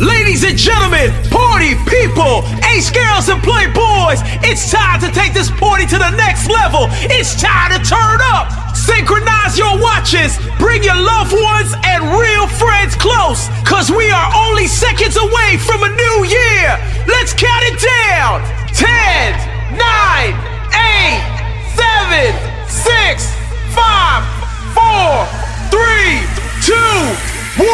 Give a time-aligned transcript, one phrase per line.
[0.00, 5.86] Ladies and gentlemen, party people, ace girls and playboys, it's time to take this party
[5.86, 6.90] to the next level.
[7.14, 8.50] It's time to turn up.
[8.74, 14.66] Synchronize your watches, bring your loved ones and real friends close, cause we are only
[14.66, 16.74] seconds away from a new year.
[17.06, 18.42] Let's count it down
[18.74, 20.34] 10, 9,
[20.74, 21.22] 8,
[21.78, 22.34] 7,
[22.66, 23.30] 6,
[23.78, 24.26] 5,
[24.74, 25.22] 4,
[25.70, 26.18] 3,
[26.66, 27.66] 2, 1.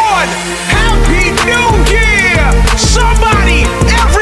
[0.68, 2.52] Happy New Year!
[2.76, 4.19] Somebody, everybody,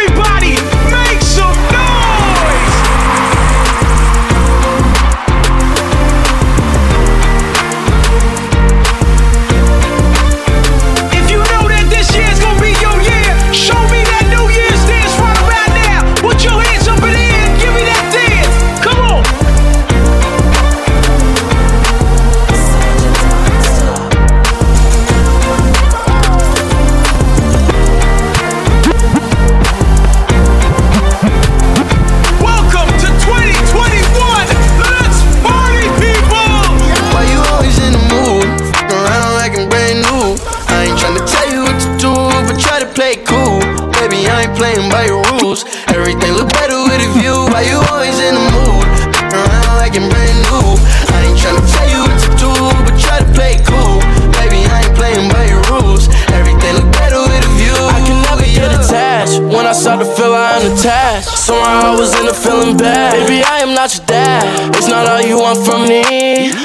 [61.48, 63.16] somehow I was in a feeling bad.
[63.16, 64.44] Baby, I am not your dad.
[64.77, 66.05] It's not all you want from me.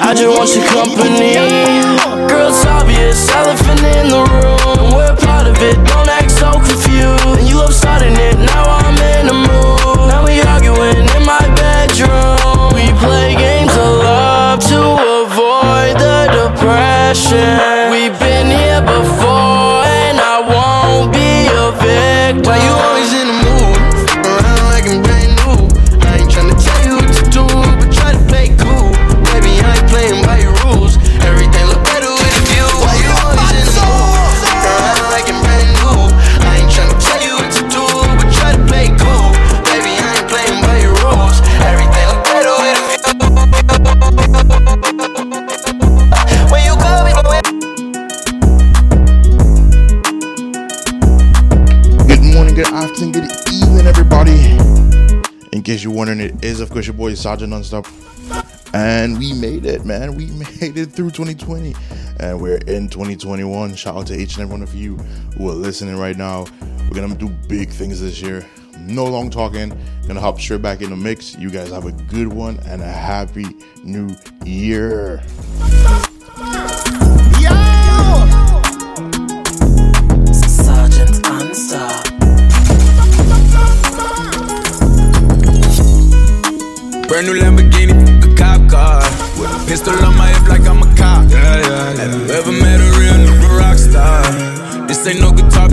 [0.03, 1.39] I just want your company.
[2.27, 4.91] Girl, it's obvious, elephant in the room.
[4.91, 5.15] We're
[56.93, 57.87] your boy Sergeant Nonstop.
[58.73, 60.15] And we made it, man.
[60.15, 60.27] We
[60.61, 61.75] made it through 2020.
[62.19, 63.75] And we're in 2021.
[63.75, 64.97] Shout out to each and every one of you
[65.37, 66.45] who are listening right now.
[66.83, 68.45] We're going to do big things this year.
[68.79, 69.69] No long talking.
[70.07, 71.37] Gonna hop straight back in the mix.
[71.37, 73.45] You guys have a good one and a happy
[73.83, 74.09] new
[74.43, 75.23] year.
[95.07, 95.72] Ain't no guitar,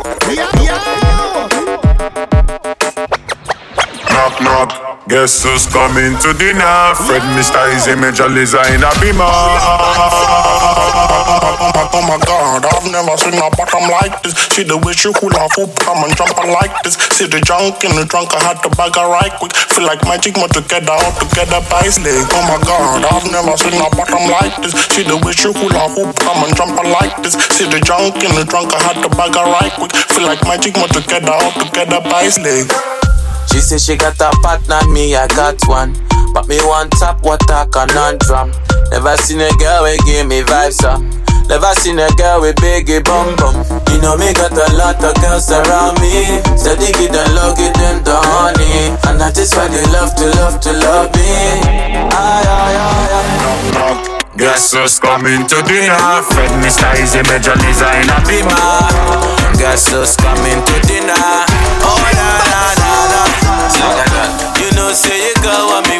[0.31, 0.47] Knock
[4.41, 6.95] knock, guess who's coming to dinner?
[6.95, 7.67] Fred Mr.
[8.33, 9.27] Liza in a beamer.
[11.91, 14.31] Oh my god, I've never seen a bottom like this.
[14.55, 16.95] See the way she hula hoop, come and jump like this.
[17.11, 19.51] See the junk in the trunk, I had to bag her right quick.
[19.75, 22.23] Feel like magic, more together, all together by leg.
[22.31, 24.71] Oh my god, I've never seen a bottom like this.
[24.95, 27.35] See the way she hula hoop, come and jump like this.
[27.51, 29.91] See the junk in the trunk, I had to bag her right quick.
[30.15, 32.71] Feel like magic, more together, all together by leg.
[33.51, 35.91] She say she got a partner, me I got one.
[36.31, 38.55] But me one tap water conundrum.
[38.95, 41.03] Never seen a girl we give me vibes up.
[41.51, 43.55] Never seen a girl with biggie bum bum.
[43.91, 46.39] You know me got a lot of girls around me.
[46.55, 48.95] Said they get the love, get them the honey.
[49.03, 51.27] And that is why they love to love to love me.
[52.07, 53.71] Ay, ay, ay, ay.
[53.75, 54.21] Knock, knock.
[54.39, 56.23] Guess who's coming to dinner?
[56.31, 56.87] Fred Mr.
[56.97, 59.59] Easy Major designer, in a beamer.
[59.59, 61.19] Guess who's coming to dinner?
[61.83, 63.21] Oh, na na na na.
[64.57, 65.99] You know, say you go on me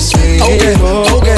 [0.00, 0.46] sigo.
[0.46, 0.74] Okay,
[1.12, 1.36] okay.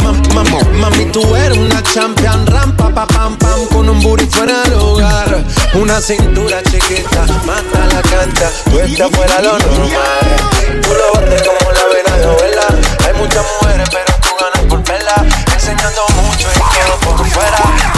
[0.80, 5.44] mami, tú eres una champion, rampa, pa, pam, pam, con un booty fuera de lugar.
[5.74, 9.92] Una cintura chiquita, mata la canta, tú estás fuera lo normal.
[10.82, 12.66] Tú lo bates como la vena de abuela.
[13.06, 15.14] Hay muchas mujeres, pero tú ganas por verla.
[15.52, 17.92] Enseñando mucho y todo por fuera.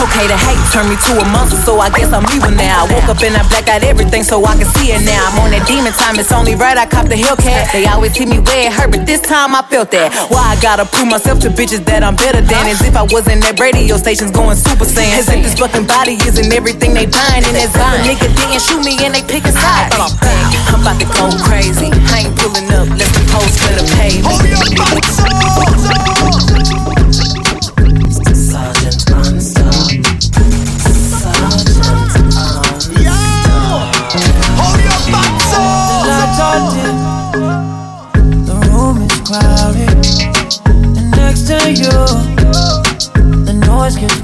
[0.00, 2.82] Okay, the hate turned me to a monster, so I guess I'm evil now.
[2.82, 5.28] I woke up and I black out everything so I can see it now.
[5.28, 7.76] I'm on that demon time, it's only right I cop the Hellcat.
[7.76, 10.08] They always hit me where it hurt, but this time I felt that.
[10.32, 12.64] Why I gotta prove myself to bitches that I'm better than?
[12.64, 15.20] As if I wasn't at radio stations going super saiyan.
[15.20, 17.44] As if this fucking body isn't everything they buying.
[17.44, 19.92] And that a nigga didn't shoot me and they pick a side.
[19.92, 21.92] I'm about to go crazy.
[22.08, 24.16] I ain't pulling up, let the post for the pay.
[24.24, 24.56] Hold your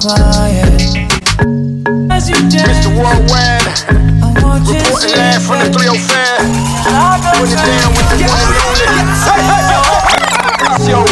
[0.06, 0.70] quiet.
[2.14, 2.94] As you dance, Mr.
[2.94, 3.66] Worldwide,
[4.70, 6.46] reporting live from the 305.
[7.34, 8.86] Put it down with the one and only.
[10.86, 11.02] Yo,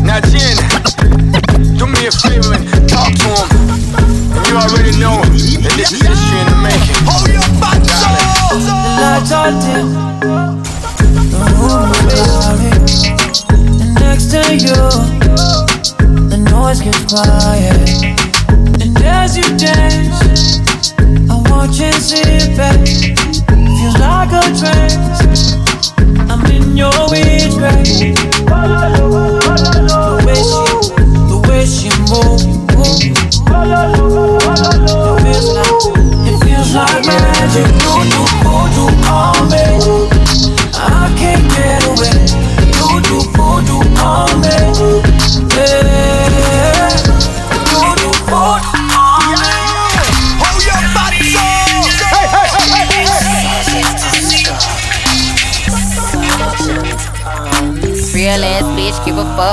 [0.00, 0.56] now Jen,
[1.76, 3.48] do me a favor and talk to him.
[4.32, 7.04] And you already know that this is history in the making.
[7.04, 8.00] Hold your butts
[8.50, 9.88] the lights are dim,
[17.08, 18.02] quiet.
[18.80, 22.56] And as you dance, I watch and sit.
[23.48, 24.79] Feels like a trance.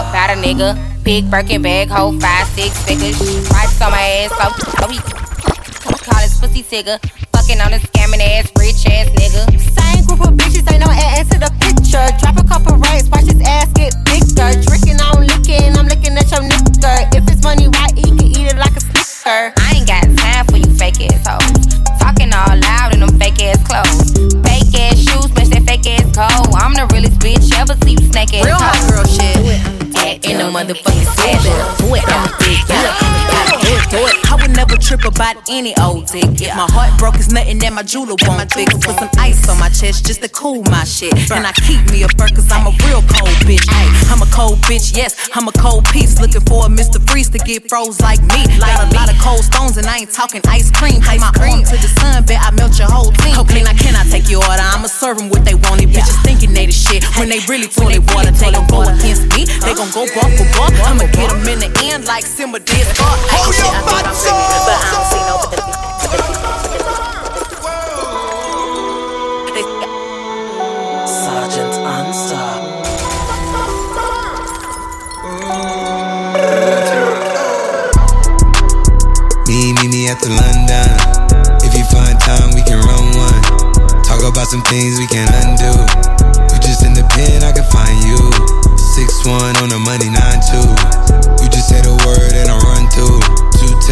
[0.10, 0.76] About a nigga.
[1.04, 3.16] Big Birkin bag, hold five, six figures.
[3.18, 4.48] Stripes on my ass, so
[4.84, 5.00] oh, he
[6.04, 7.00] call his pussy tigger.
[7.32, 8.52] Fucking on a scamming ass
[34.88, 36.56] trip about any old ticket.
[36.56, 38.72] My heart broke is nothing that my jeweler won't fix.
[38.80, 41.12] Put some ice on my chest just to cool my shit.
[41.28, 43.68] And I keep me a fur cause I'm a real cold bitch.
[43.68, 46.24] Ay, I'm a cold bitch, yes, I'm a cold piece.
[46.24, 47.04] Looking for a Mr.
[47.04, 48.48] Freeze to get froze like me.
[48.64, 51.04] Got a lot of cold stones and I ain't talking ice cream.
[51.04, 53.36] Take my arm to the sun, bet I melt your whole team.
[53.44, 54.64] Okay, now can I take your order?
[54.64, 55.84] I'ma serve them what they want.
[55.84, 57.04] These bitches thinking they the shit.
[57.20, 59.52] When they really toilet water, they gon' go against me.
[59.68, 60.72] They gon' go bar for bar.
[60.88, 63.12] I'ma get them in the end like Simba did Scar.
[63.36, 64.24] Hold your butts
[64.64, 64.77] But
[71.08, 71.74] Sergeant.
[79.48, 80.92] Me, meet me at the London.
[81.64, 83.42] If you find time, we can run one.
[84.04, 85.72] Talk about some things we can undo.
[86.52, 88.20] You just in the pen, I can find you.
[88.78, 90.68] Six one on the money, nine two.
[91.42, 92.57] You just say the word and I run through.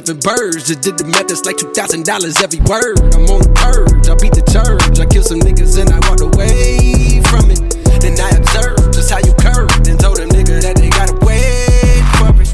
[0.00, 0.68] seven birds.
[0.68, 2.96] Just did the math, it's like two thousand dollars every word.
[3.12, 4.96] I'm on the purge, I beat the church.
[4.96, 7.60] I kill some niggas and I walked away from it.
[8.00, 12.00] Then I observed just how you curve and told them nigga that they gotta wait
[12.16, 12.48] for it.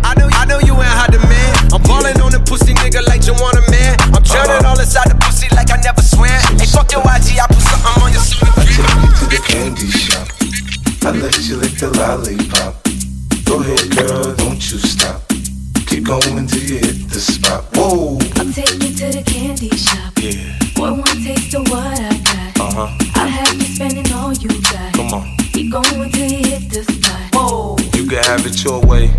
[0.00, 1.52] I know, I know you ain't hot man.
[1.68, 4.00] I'm ballin' on the pussy nigga like you want a man.
[4.08, 4.48] I'm uh-huh.
[4.48, 6.32] drowning all inside the pussy like I never swam.
[6.56, 8.56] Hey, fuck your IG, I put something on your sleeve.
[8.56, 10.24] I took you to the candy shop.
[11.04, 12.80] I let you lick the lollipop.
[13.44, 15.35] Go ahead, girl, don't you stop.
[15.96, 17.64] Keep going till you hit the spot.
[17.72, 18.18] Whoa.
[18.36, 20.12] I'll take you to the candy shop.
[20.20, 20.58] Yeah.
[20.74, 22.60] Boy, one taste of what I got.
[22.60, 22.98] Uh huh.
[23.14, 24.92] I'll have you spending all you got.
[24.92, 25.36] Come on.
[25.54, 27.34] Keep going till you hit the spot.
[27.34, 27.76] Whoa.
[27.94, 29.10] You can have it your way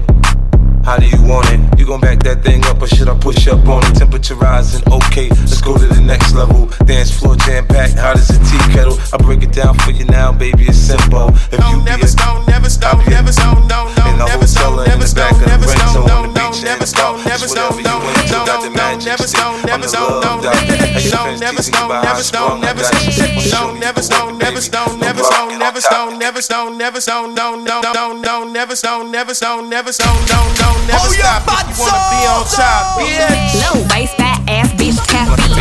[0.88, 1.60] how do you want it?
[1.77, 4.00] You gon' back that thing up or should I push up on it?
[4.00, 6.67] Temperature rising, okay, let's go to the next level.
[6.88, 8.96] Dance floor jam packed, hot as a tea kettle.
[9.12, 11.27] I break it down for you now, baby, it's simple.
[11.51, 15.67] If you never stone, never stone, never stone, no, no, never stone, never stone, never
[15.67, 20.39] stone, no, no, never stone, never stone, no, no, no, never stone, never stone, no,
[20.39, 26.17] stone, never stone, never stone, never stone, never stone, never stone, never stone, never stone,
[26.17, 30.53] never stone, never stone, no, no, no, no, never stone, never stone, never stone, no,
[30.60, 31.42] no, never stop.
[31.70, 33.58] If you wanna be on top, bitch.
[33.62, 35.58] Low waist, fat ass bitch, tap in.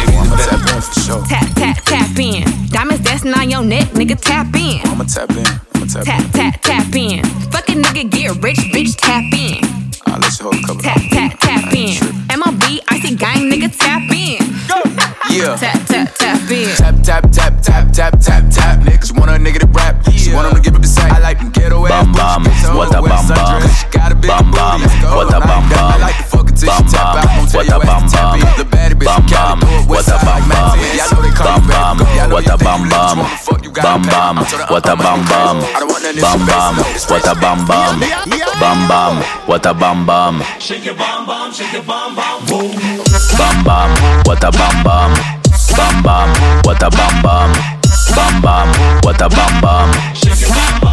[1.29, 2.45] Tap, tap, tap in.
[2.69, 4.81] Diamonds dancing on your neck, nigga, tap in.
[4.87, 5.47] I'ma tap in.
[5.75, 7.25] I'ma tap, Tap, tap, tap in.
[7.51, 9.65] Fuck a nigga, get rich, bitch, tap in.
[10.07, 10.83] I'll let you hold a couple.
[10.83, 11.97] Tap, tap, tap in.
[12.29, 14.39] MLB, icy gang, nigga, tap in.
[14.69, 14.83] Go.
[15.31, 15.57] Yeah.
[15.57, 16.69] Tap, tap, tap in.
[16.77, 18.81] Tap, tap, tap, tap, tap, tap, tap.
[18.81, 20.05] Niggas want a nigga to rap.
[20.13, 21.13] She want him to give up the sack.
[21.13, 22.07] I like them ghetto ass.
[22.17, 22.77] Bam, bam.
[22.77, 23.63] What a bam, bam.
[24.26, 24.80] Bam, bam.
[25.14, 25.78] What a bam, bam.
[25.78, 27.30] I like to fuck until she tap out.
[27.37, 28.40] Won't tell your ass to tap in.
[28.59, 29.66] The baddie bitch from Cali.
[29.87, 30.78] What a bam, bam.
[30.97, 32.16] Y'all know they call me bam.
[32.30, 33.18] What a bam bam,
[33.75, 34.37] bam bam,
[34.68, 35.61] what a bam bam,
[36.21, 36.75] bam bam,
[37.09, 38.00] what a bam bam,
[38.61, 42.73] bam bam, what a bam bam, Shake your bam bam, shake your bam bam, boom.
[43.38, 43.90] bam bam,
[44.25, 45.12] what a bam bam,
[45.76, 46.28] bam bam,
[46.64, 47.52] what a bam bam,
[48.16, 48.68] bam bam,
[49.02, 49.92] what a bam bam.
[50.14, 50.86] Shake your bam bam,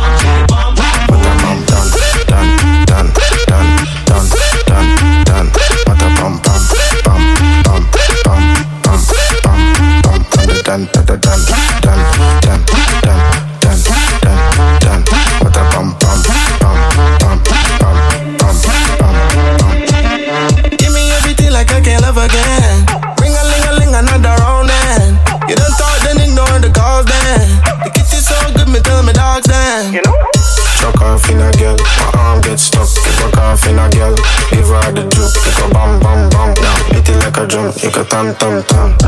[38.31, 39.02] tan, tan, tan.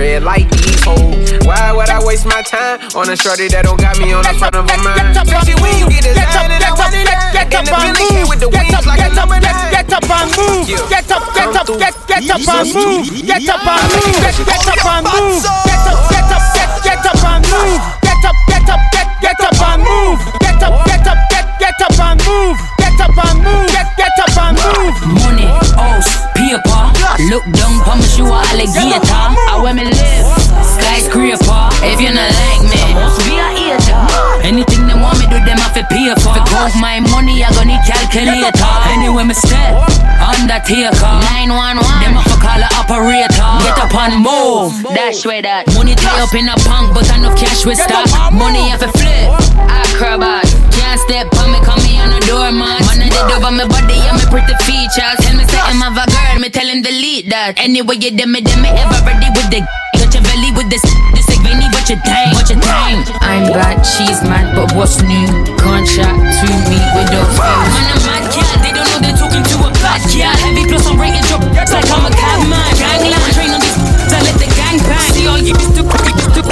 [0.00, 1.44] Red, like these hoes.
[1.44, 4.32] Why would I waste my time on a shorty that don't got me on the
[4.40, 5.12] front of her mind?
[5.12, 7.36] Especially when you get designed and I want it out.
[7.36, 9.68] In the King with the wings like a number nine.
[9.68, 10.64] Get up and move.
[10.88, 13.04] Get up, get up, get get up and move.
[13.12, 14.16] Get up and move.
[14.24, 15.44] Get up, get up and move.
[15.68, 17.82] Get up, get up, get get up and move.
[18.00, 20.20] Get up, get up, get get up and move.
[20.40, 22.56] Get up, get up, get get up and move.
[22.80, 23.99] Get up and move.
[24.40, 24.96] Get get and move.
[25.20, 26.82] Money, house, paper.
[27.28, 29.04] Look down me, shoe a alligator.
[29.04, 30.26] I where me live,
[30.64, 31.68] skyscraper.
[31.84, 34.00] If you not like me, must be a hater.
[34.40, 36.32] Anything they want me do, them have to pay for.
[36.32, 38.72] To count my money, I gonna need calculator.
[38.88, 39.76] Anyway, me step,
[40.16, 41.12] undertaker.
[41.44, 43.50] 911, them have to call a operator.
[43.60, 45.68] Get up and move, dash way that.
[45.76, 48.08] Money tie up in a punk, but enough cash with stock.
[48.32, 49.28] Money have to flip,
[49.68, 50.48] acrobat.
[50.90, 52.82] Can't step on me, come me on a doormat.
[52.82, 55.22] Man, I did over my body and my pretty features.
[55.22, 57.62] Tell me say I'm a girl, me tell him delete that.
[57.62, 59.62] Anyway, you dem me, dem me ever ready with the.
[60.02, 60.82] Got your belly with this,
[61.14, 63.06] this like veiny, what you think, what you think.
[63.22, 65.30] I'm bad, she's mad, but what's new?
[65.62, 67.70] Contract to me without fail.
[67.70, 70.34] Man, I'm mad cat, they don't know they're talking to a bad cat.
[70.42, 72.66] Heavy plus I'm rating drop, it's like I'm a cab man.
[72.74, 73.78] Gangland, train on this,
[74.10, 75.06] I let the gang bang.
[75.14, 76.42] See all you used to, used to,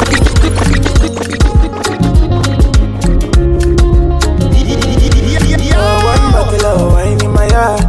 [1.11, 1.18] Oh,
[7.59, 7.81] yard.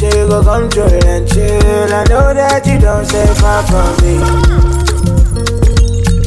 [0.00, 1.92] You go come through and chill.
[2.00, 4.14] I know that you don't stay far from me.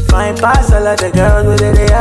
[0.10, 1.92] Fine past all of the girls with it, they.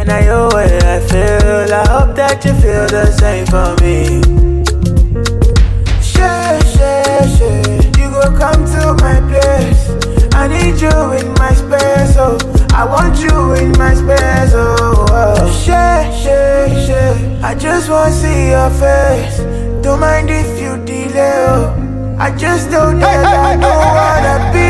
[0.00, 1.74] And I know what I feel.
[1.74, 4.22] I hope that you feel the same for me.
[6.12, 7.72] Sure, sure, sure.
[7.98, 9.79] You go come to my place.
[10.40, 10.88] I need you
[11.20, 12.38] in my space, so
[12.72, 15.52] I want you in my space, oh, oh.
[15.52, 17.40] Share, share, share.
[17.44, 19.36] I just wanna see your face.
[19.84, 22.16] Don't mind if you delay, oh.
[22.18, 24.69] I just know that I don't wanna be,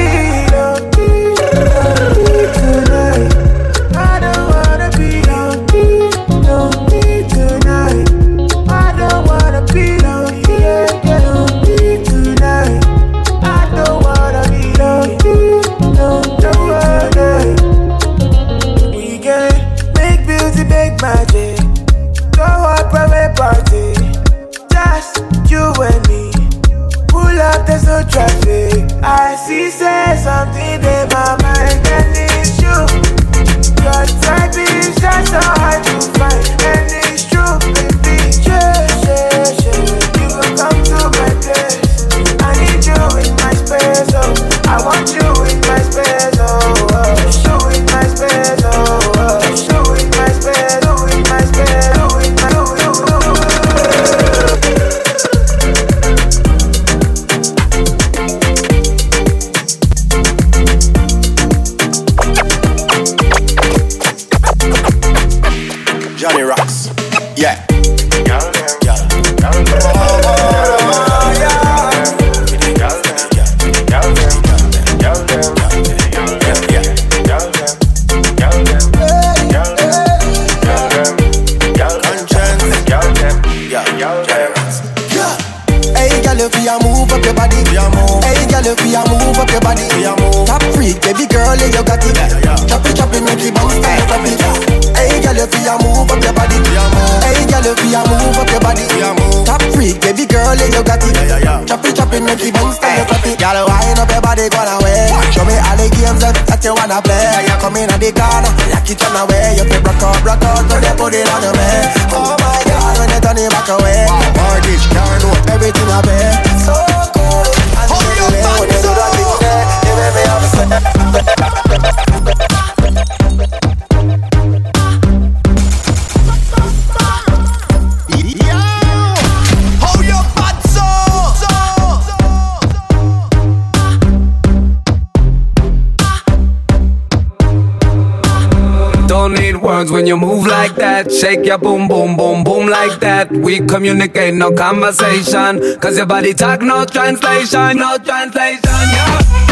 [139.90, 141.12] when you move like that.
[141.12, 143.30] Shake your boom, boom, boom, boom like that.
[143.30, 145.78] We communicate, no conversation.
[145.80, 149.49] Cause your body talk, no translation, no translation, yeah.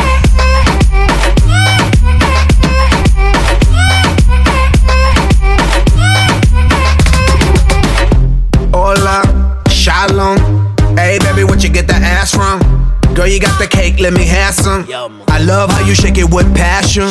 [13.90, 14.86] Cake, let me have some.
[15.28, 17.08] I love how you shake it with passion.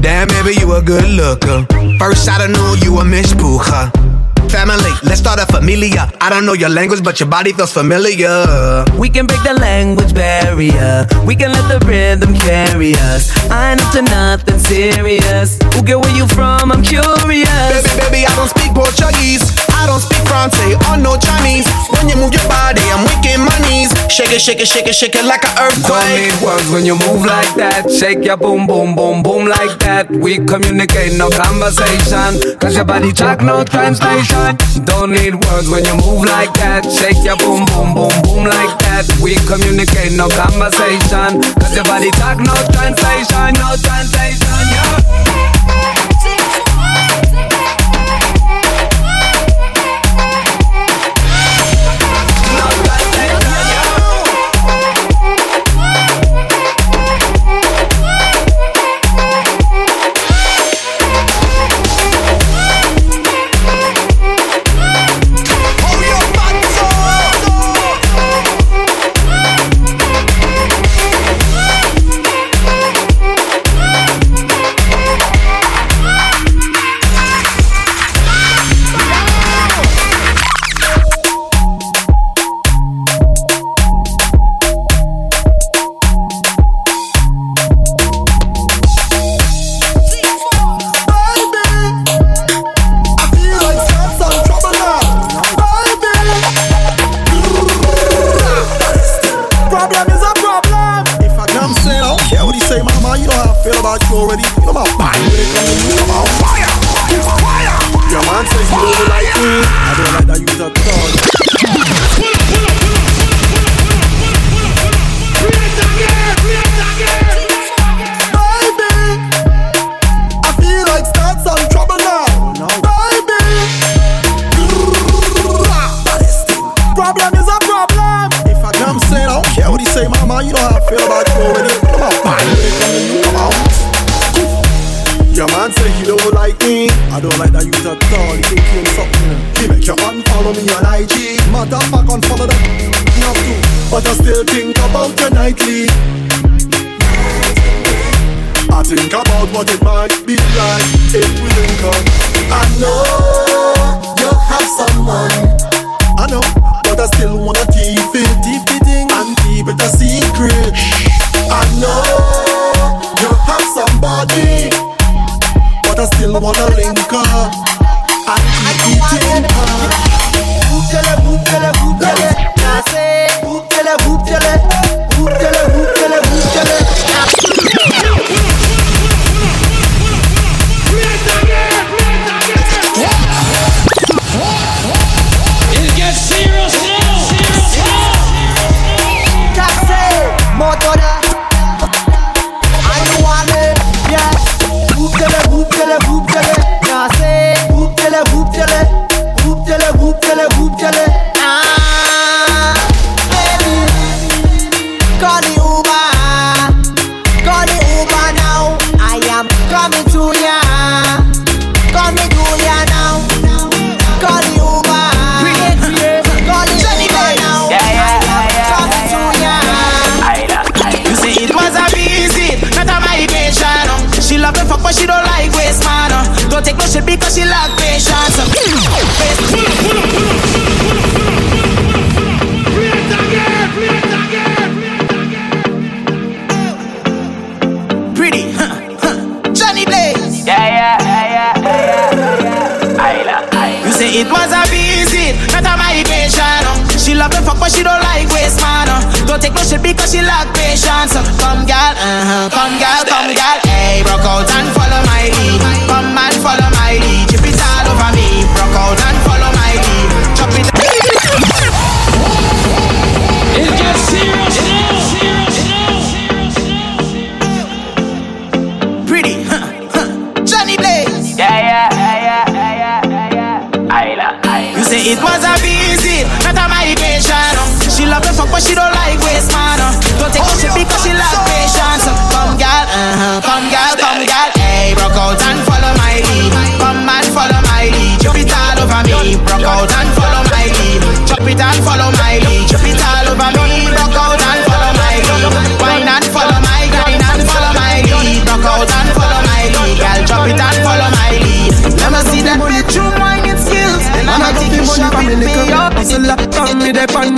[0.00, 1.66] Damn, baby, you a good looker.
[1.98, 4.11] First shot, I knew you a Miss Puja.
[4.50, 6.10] Family, let's start a familia.
[6.20, 8.84] I don't know your language, but your body feels familiar.
[8.98, 11.06] We can break the language barrier.
[11.26, 13.32] We can let the rhythm carry us.
[13.50, 15.58] I ain't up to nothing serious.
[15.74, 16.70] Who get where you from?
[16.70, 17.82] I'm curious.
[17.96, 19.42] Baby, baby, I don't speak Portuguese.
[19.72, 20.54] I don't speak French
[20.86, 21.66] or no Chinese.
[21.96, 23.90] When you move your body, I'm weak in my knees.
[24.12, 26.28] Shake it, shake it, shake it, shake it like an Don't earthquake.
[26.28, 27.90] need words when you move like that.
[27.90, 30.10] Shake your boom, boom, boom, boom like that.
[30.10, 32.58] We communicate, no conversation.
[32.60, 34.31] Cause your body talk, no translation.
[34.84, 36.84] Don't need words when you move like that.
[36.88, 39.04] Shake your boom, boom, boom, boom like that.
[39.20, 41.40] We communicate, no conversation.
[41.60, 44.41] Cause your body talk, no translation, no translation,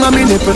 [0.05, 0.53] tongue me nipple.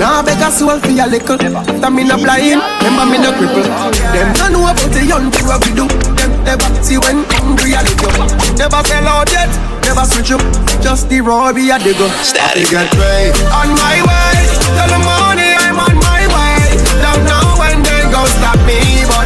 [0.00, 1.36] Now I beg a soul for your liquor.
[1.36, 3.68] That me no blind, remember me no cripple.
[4.16, 5.84] Them no know about the young girl we do.
[6.16, 8.24] Them never see when hungry a little.
[8.56, 9.52] Never sell out yet,
[9.84, 10.40] never switch up.
[10.80, 12.12] Just the road we a dig up.
[12.24, 13.36] Static and pray.
[13.52, 14.32] On my way,
[14.72, 16.80] till the morning I'm on my way.
[17.04, 19.23] Don't know when they go stop me, but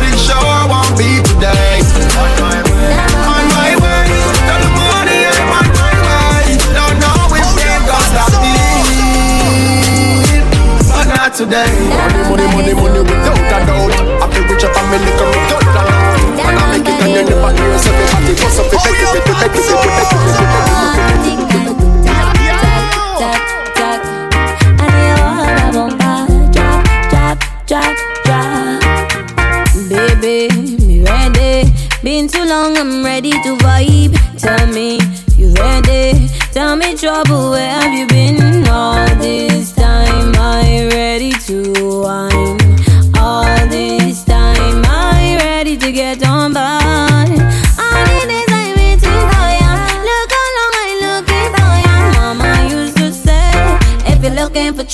[11.38, 11.70] today.
[12.27, 13.94] Money, money, money, money without a doubt.
[13.94, 15.31] I feel rich up and me me good
[15.70, 16.35] alone.
[16.35, 18.66] And I make it and you never hear so me body bust up.
[18.66, 20.18] It better, it better, it better.
[29.88, 30.51] Baby,
[30.87, 31.70] me ready.
[32.03, 34.18] Been too long, I'm ready to vibe.
[34.40, 34.98] Tell me
[35.37, 36.29] you ready.
[36.51, 38.38] Tell me trouble, where have you been?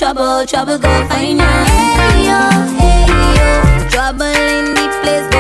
[0.05, 1.65] trouble, trouble go find ya.
[1.97, 2.41] Hey yo,
[2.77, 3.07] hey
[3.39, 5.34] yo, trouble in the place.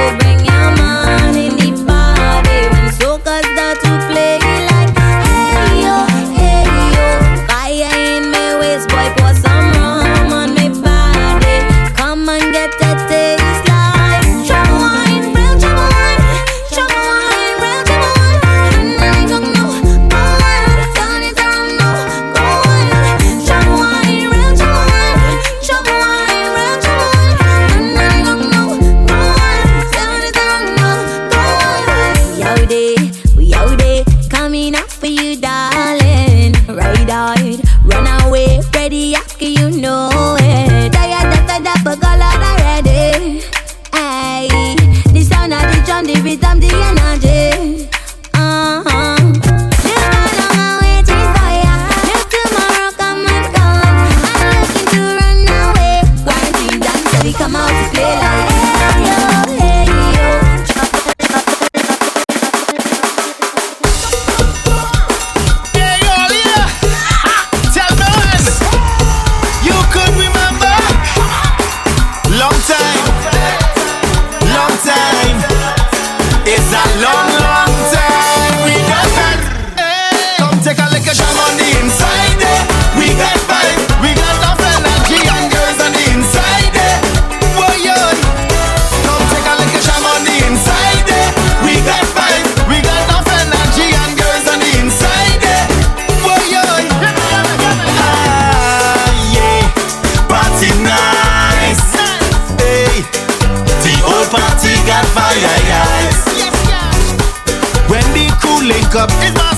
[108.96, 109.53] up.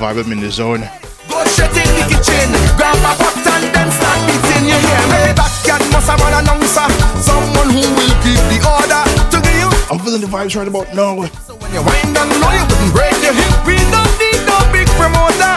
[0.00, 0.24] vibe.
[0.24, 0.80] I'm in the zone.
[1.28, 2.48] Go in the kitchen,
[2.80, 4.64] grab a pot and then start beating.
[4.64, 5.36] You hear me?
[5.92, 6.88] Must have an announcer,
[7.20, 9.38] someone who will the order to.
[9.92, 11.26] I'm feeling the vibes right about now.
[11.44, 13.52] So when you wind and know you wouldn't break your hip.
[13.68, 15.54] We don't need no big promoter.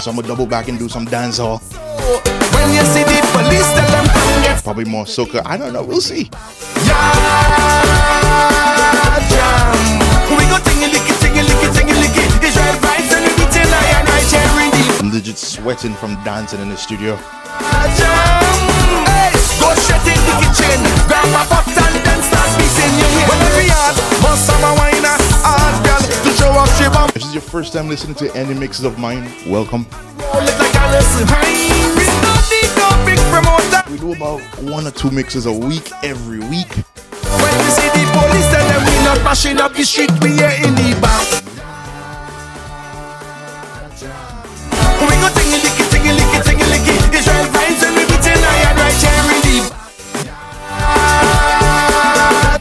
[0.00, 1.60] So I'ma double back and do some dancehall.
[1.60, 2.22] hall.
[2.56, 5.42] when you see the police, tell them probably more soca.
[5.44, 5.82] I don't know.
[5.84, 6.30] We'll see.
[6.86, 7.12] Yeah,
[9.30, 10.69] yeah.
[15.12, 17.14] legit sweating from dancing in the studio.
[27.02, 29.86] If this is your first time listening to any mixes of mine, welcome.
[33.90, 36.68] We do about one or two mixes a week every week.
[36.70, 40.74] When we see the police, tell them we not mashing up the street, we in
[40.74, 41.39] the.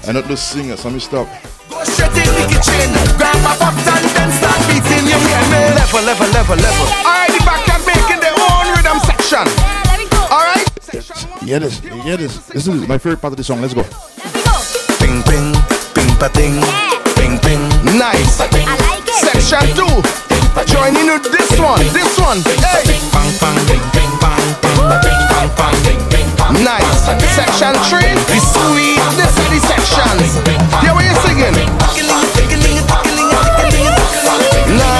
[0.09, 1.29] I not just singer, so me stop.
[1.69, 2.89] Go straight in the kitchen,
[3.21, 5.61] grab my pops and then start beating you hear me?
[5.77, 6.85] Level, level, level, level.
[7.05, 9.45] Alright, the back and making their own rhythm section.
[10.33, 10.65] Alright?
[11.45, 12.41] Yeah, this, yeah, this.
[12.47, 13.61] This is my favorite part of the song.
[13.61, 13.85] Let's go.
[14.97, 15.53] Ping, ping,
[15.93, 16.57] ping, pa, ping.
[17.13, 17.61] Ping, ping.
[17.93, 18.41] Nice.
[18.41, 19.13] I like it.
[19.13, 19.93] Section two.
[20.73, 22.41] Join in with this one, this one.
[22.65, 22.97] Hey.
[23.13, 26.18] Bang, bang, bing, bing, bang, bang, bing, bang, bang, bing, bang.
[26.57, 27.05] Nice.
[27.35, 28.01] Section 3,
[28.39, 28.99] sweet.
[29.15, 30.35] This is the sections.
[30.81, 31.53] Here we are singing.
[34.77, 34.98] Nice.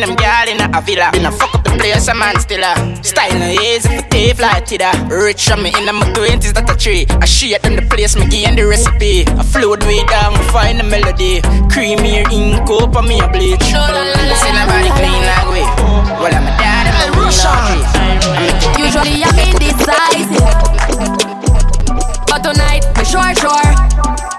[0.00, 1.10] Checking them girl in a villa.
[1.12, 3.04] Been a fuck up the place, a man still a.
[3.04, 4.90] Style no easy for tape like Tida.
[5.10, 7.04] Rich on me in my twenties, that a tree.
[7.20, 9.26] I shit on the place, me give the recipe.
[9.28, 11.42] I float way down, me find the melody.
[11.68, 13.60] Creamy ink up on me a bleach.
[13.60, 15.60] See nobody clean like we.
[16.16, 17.84] Well, I'm a dad, I'm a Russian.
[18.80, 20.32] Usually I'm indecisive,
[22.24, 24.29] but tonight me sure sure.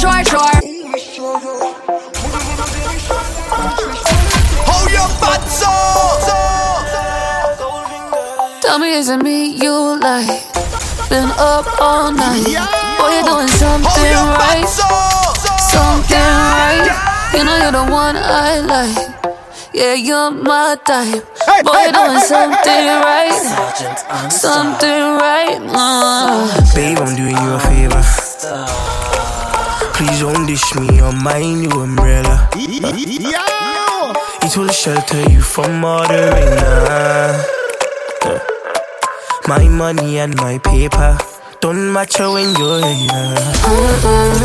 [0.00, 0.56] Sure sure.
[4.64, 5.68] Hold your butt so.
[8.62, 10.40] Tell me, is it me you like?
[11.10, 12.44] Been up all night.
[12.96, 14.64] Boy, you're doing something right.
[15.68, 16.88] Something right.
[17.34, 19.34] You know you're the one I like.
[19.74, 21.24] Yeah, you're my type.
[21.64, 23.36] Boy, you're doing something right.
[24.30, 25.58] Something right.
[25.60, 26.74] Uh.
[26.74, 28.99] Babe, I'm doing you a favor.
[30.00, 32.48] Please don't dish me on my new umbrella.
[32.54, 36.56] It will shelter you from all the rain.
[39.46, 41.18] My money and my paper
[41.60, 43.10] don't match when you're here.
[43.12, 44.38] Uh-uh.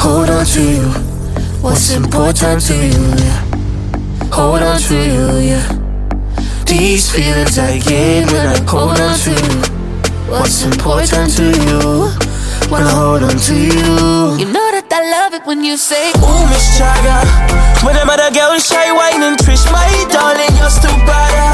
[0.00, 0.88] Hold on to you.
[1.60, 3.14] What's important to you?
[3.20, 3.44] Yeah.
[4.32, 5.68] Hold on to you, yeah.
[6.64, 9.60] These feelings I get when I hold on to you.
[10.30, 12.10] What's important to you?
[12.70, 14.36] When I hold on to you.
[14.38, 17.20] You know that I love it when you say, Ooh, Miss Chaga.
[17.84, 21.50] When them other girls shy, whine and twist, my darling, you're still better.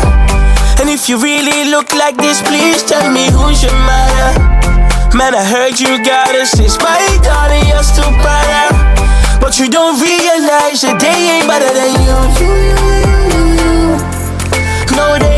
[0.81, 4.39] And if you really look like this, please tell me who's your mother.
[5.19, 8.71] Man, I heard you got a sis, my darling, you're still better.
[9.41, 12.19] But you don't realize that they ain't better than you.
[12.39, 12.79] you, you,
[13.35, 14.97] you, you.
[14.97, 15.34] No, they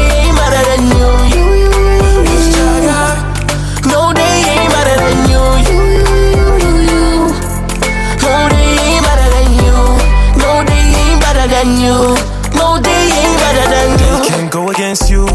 [11.66, 11.98] than you.
[12.58, 14.28] No, they ain't better than you.
[14.28, 15.26] Can't go against you.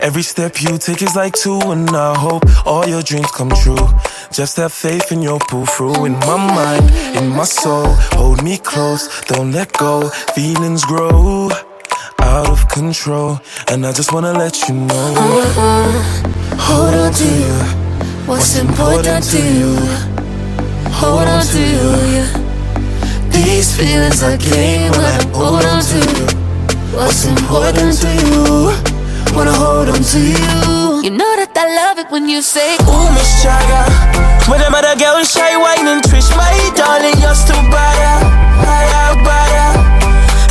[0.00, 3.86] Every step you take is like two, and I hope all your dreams come true.
[4.32, 6.04] Just have faith in you'll pull through.
[6.06, 10.08] In my mind, in my soul, hold me close, don't let go.
[10.34, 11.50] Feelings grow
[12.18, 15.14] out of control, and I just wanna let you know.
[15.14, 16.56] Mm-hmm.
[16.58, 17.54] Hold on to you.
[18.26, 19.76] What's important to you?
[21.00, 22.41] Hold on to you.
[23.32, 26.26] These feelings I gain when I hold on to you.
[26.94, 28.72] What's important to you?
[29.34, 31.00] Wanna hold on to you.
[31.02, 33.88] You know that I love it when you say, Ooh, Miss Chaga.
[34.48, 38.16] When them other girls shy, whine and twist, my darling, you're still better.
[38.60, 39.70] Higher, better.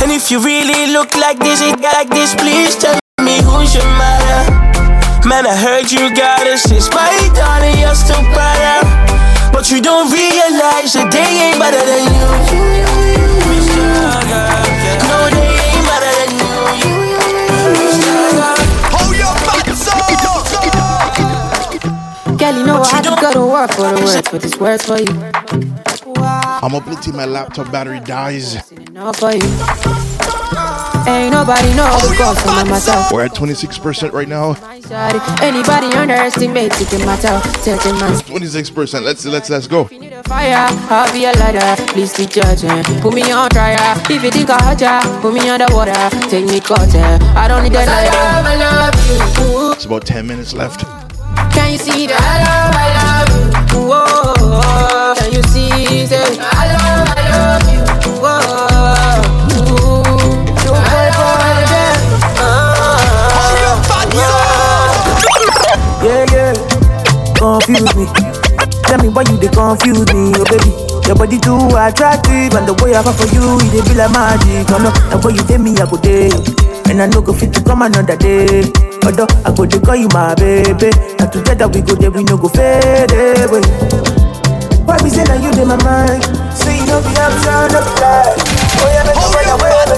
[0.02, 3.86] And if you really look like this, ain't like this, please tell me who's your
[3.94, 4.42] mother.
[5.28, 9.11] Man, I heard you got a sis, my darling, you're still better.
[9.52, 12.28] But you don't realize that they ain't better than you.
[13.46, 14.42] Miss Chaga.
[15.06, 16.50] No, they ain't better than you.
[17.76, 18.48] Miss Chaga.
[18.90, 19.94] Hold your butt so.
[22.36, 24.84] Girl, you know I had to go to work for the words, but this words
[24.84, 25.14] for you.
[26.62, 28.56] I'm up until my laptop battery dies.
[31.02, 31.16] Not for you.
[31.16, 33.12] Ain't nobody know the go for myself.
[33.12, 34.54] We're at 26% right now.
[34.54, 37.40] Shawty, Anybody underestimate it in matter.
[37.62, 39.02] Taking my 26%.
[39.02, 39.84] Let's let's let's go.
[40.24, 41.82] fire, I'll be a lighter.
[41.92, 42.82] Please be judging.
[43.00, 43.98] Put me on trial.
[44.10, 45.92] If you think I hurt ya, put me underwater.
[46.28, 48.16] Take me caught I don't need a lighter.
[48.16, 49.72] I love you.
[49.72, 50.84] It's about 10 minutes left.
[51.52, 52.20] Can you see that?
[52.20, 53.41] I love, I love you.
[67.66, 68.06] Confuse me,
[68.84, 70.70] Tell me why you they confuse me, oh baby.
[71.06, 74.68] Your body too attractive, and the way I fall for you, it be like magic.
[74.70, 76.30] Oh no, the way you take me, I go day,
[76.90, 78.66] and I no go fit to come another day.
[79.02, 82.36] Although I go to call you my baby, and together we go there, we no
[82.36, 83.64] go fade away.
[84.86, 86.22] Why be say that you in my mind?
[86.54, 88.38] Say you know be outside of life.
[88.82, 89.56] Oh yeah, yeah,
[89.92, 89.94] I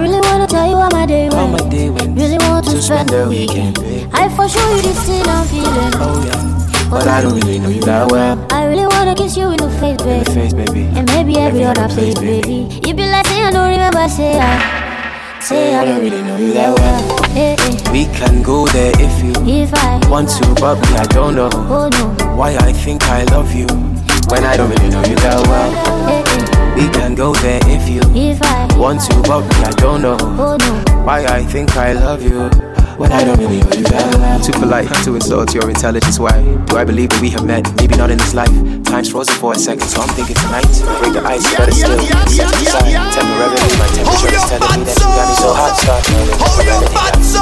[0.00, 2.16] really wanna tell you how my day went.
[2.18, 3.78] Really want to, spend the weekend.
[4.14, 5.92] I for sure you this thing I'm feeling.
[6.00, 8.38] Oh yeah, but I don't really know you that well.
[8.50, 10.16] I really wanna kiss you in the face, baby.
[10.16, 10.84] In the face, baby.
[10.96, 12.80] And maybe every, every other place, baby.
[12.86, 15.40] You be like, say I don't remember, say I.
[15.40, 17.28] Say I don't really know you that well.
[17.28, 17.92] Hey, hey.
[17.92, 21.50] We can go there if you if I want to, but me, I don't know
[21.52, 22.34] oh, no.
[22.34, 23.66] why I think I love you
[24.30, 26.08] when I don't really know you that well.
[26.08, 30.02] Hey, we can go there if you if I want to, but me, I don't
[30.02, 31.04] know oh, no.
[31.04, 32.50] why I think I love you
[32.98, 34.40] when I don't really know you that well.
[34.40, 36.18] Too polite to insult your intelligence.
[36.18, 37.64] Why do I believe that we have met?
[37.76, 38.50] Maybe not in this life.
[38.84, 40.66] Time's frozen for a second, so I'm thinking tonight.
[41.00, 41.98] Break the ice, better still.
[42.30, 42.90] Set to the side.
[43.14, 45.74] Temporarily, my temperature is telling me that you got me so hot.
[45.78, 46.38] Start turning.
[46.38, 47.34] Hold your butts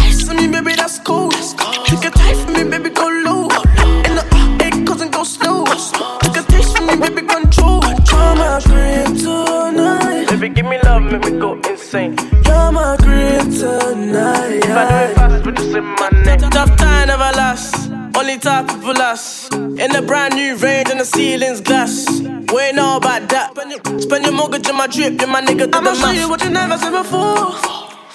[0.00, 1.30] Ice on me, baby, that's cool.
[1.30, 3.13] Take a tight for me, baby, go
[11.18, 12.16] make me go insane.
[12.44, 14.64] You're my kryptonite.
[14.64, 16.40] If I do it fast, put this in my neck.
[16.50, 17.88] Tough time never lasts.
[18.16, 19.52] Only top people last.
[19.54, 22.06] In a brand new range and the ceiling's glass.
[22.52, 23.52] We ain't know about that.
[24.02, 26.50] Spend your mortgage on my drip, you're my nigga to I'ma show you what you
[26.50, 27.54] never seen before.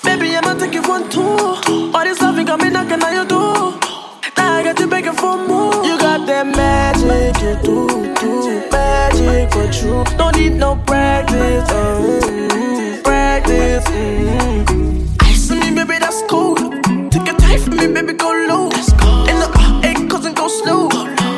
[0.04, 1.58] Baby, I'ma take you one tour.
[1.94, 3.89] All this loving got me knocking on your door.
[4.40, 5.74] Now I got you begging for more.
[5.84, 10.04] You got that magic, you do, do magic for true.
[10.18, 13.84] Don't need no practice, uh, practice.
[13.90, 15.24] Mm.
[15.24, 16.56] Ice on me, baby, that's cool.
[17.12, 18.68] Take a time for me, baby, go low.
[18.70, 19.26] Let's go.
[19.30, 20.88] And the uh, it goes and go slow.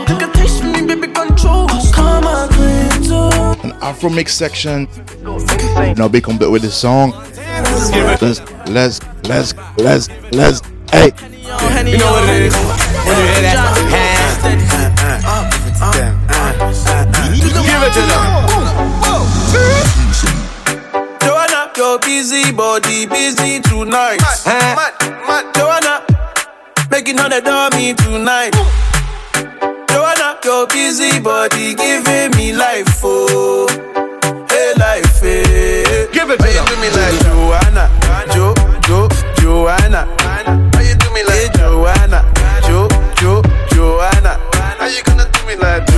[0.05, 1.67] Take a taste for me, baby, control.
[1.91, 3.31] Come on, crypto.
[3.67, 4.87] An Afro mix section.
[5.97, 7.13] Now big come with this song.
[8.21, 8.39] Let's
[8.69, 11.11] let's let's let's let's hey.
[11.81, 12.90] You know what it is
[13.21, 14.81] when you hear that.
[17.61, 18.25] Give it to them.
[21.21, 24.19] Joanna, your busy body busy tonight.
[24.21, 24.75] Mad, eh.
[25.27, 26.03] mad, Joanna,
[26.89, 28.55] making all the dummy tonight.
[29.89, 33.67] Joanna, your busy body giving me life, oh,
[34.49, 36.07] hey life, hey.
[36.11, 37.89] Give it to How you do me like Joanna,
[38.33, 38.53] Jo,
[38.87, 39.07] Jo,
[39.37, 40.07] Joanna.
[40.19, 41.50] How you do me like
[45.61, 45.90] like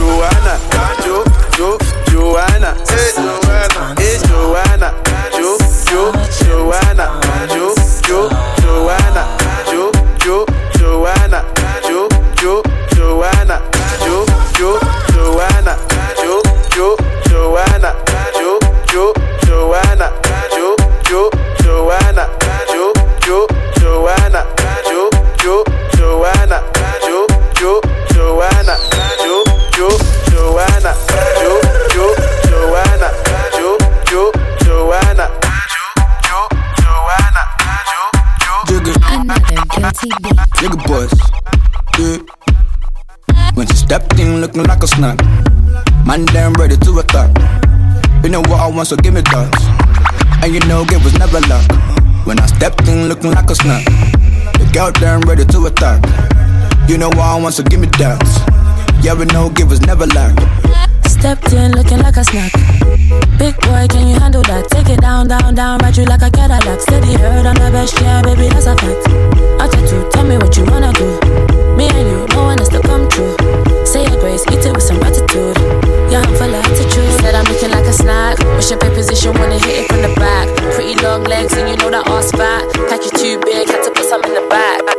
[44.34, 45.20] in looking like a snack,
[46.06, 47.30] man damn ready to attack.
[48.24, 49.52] You know what I want, so give me that.
[50.44, 51.66] And you know it was never luck.
[52.26, 53.86] When I stepped in looking like a snack,
[54.58, 56.02] the girl damn ready to attack.
[56.90, 58.22] You know what I want, so give me that.
[59.02, 60.34] Yeah, we know it was never luck.
[61.06, 62.52] Stepped in looking like a snack.
[63.38, 64.68] Big boy, can you handle that?
[64.70, 66.82] Take it down, down, down, ride you like a Cadillac.
[66.82, 69.08] Steady heard I'm the best, yeah, baby, that's a fact.
[69.62, 71.20] Attitude, tell me what you wanna do.
[71.78, 73.53] Me and you, no one has to come true.
[74.24, 75.04] Grace, eat it with some.
[76.10, 77.12] Yeah, I'm full of attitude.
[77.20, 78.40] Said I'm looking like a snack.
[78.56, 80.48] Wish your pay position, wanna hit it from the back.
[80.76, 82.64] Pretty long legs, and you know that ass fat.
[82.88, 84.93] Pack you too big, had to put some in the back.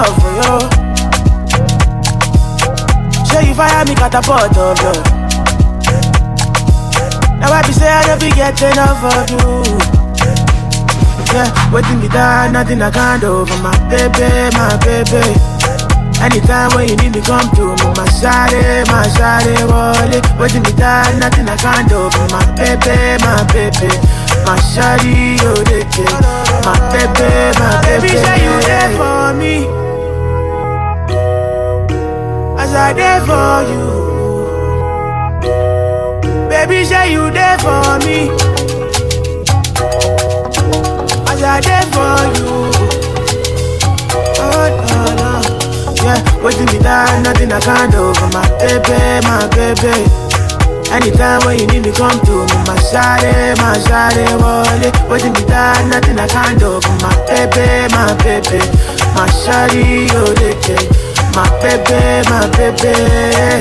[0.00, 0.56] But it's not enough for you.
[3.28, 4.92] Show you fire me catapult of you.
[7.40, 9.62] Now I be say I don't be get enough of you.
[11.32, 15.22] Yeah, waiting me down, nothing I can't do for my baby, my baby.
[16.20, 17.86] Anytime when you need me, come to me.
[17.96, 20.26] My shawty, my shawty, wallet.
[20.38, 22.10] Waiting me die, nothing I can't do.
[22.10, 23.88] for My baby, my baby.
[24.44, 26.12] My shawty, oh, kid.
[26.66, 28.08] My baby, my baby.
[28.08, 29.79] Baby, say you there for me.
[32.72, 33.84] As I there for you.
[36.48, 38.30] Baby, say you there for me.
[41.26, 42.50] As I there for you.
[44.38, 45.30] Oh, no, no.
[46.04, 50.06] Yeah, waiting me die, nothing I can't do for my baby, my baby.
[50.92, 52.56] Anytime when you need me, come to me.
[52.70, 54.94] My shawty, my shawty, wallet.
[55.10, 58.62] Waiting me die, nothing I can't do for my baby, my baby.
[59.18, 61.09] My shawty, oh, you the kid.
[61.30, 62.90] My baby, my baby.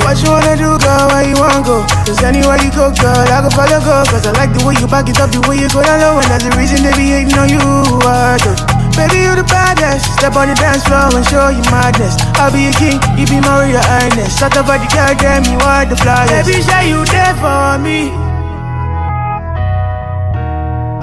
[0.01, 1.05] What you wanna do, girl?
[1.13, 1.85] Where you wanna go?
[2.03, 4.03] Cause anywhere you go, girl, I go follow, go.
[4.09, 6.17] Cause I like the way you back it up, the way you go down low.
[6.17, 7.61] And that's the reason they be hating on you.
[8.01, 8.51] Uh, do.
[8.97, 10.09] Baby, you the baddest.
[10.17, 12.17] Step on the dance floor and show you madness.
[12.41, 14.33] I'll be a king, you be my royal highness.
[14.33, 16.49] Shut up, the girl, damn, you are the flyest.
[16.49, 18.09] Baby, say you there for me.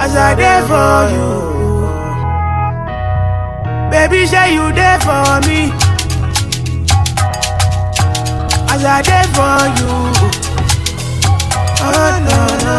[0.03, 1.31] As I there for you.
[3.89, 5.71] Baby, say you there for me.
[8.77, 9.89] As I there for you.
[11.81, 12.77] Oh, no, no.